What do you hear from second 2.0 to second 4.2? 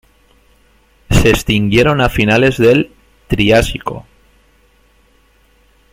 a finales del Triásico.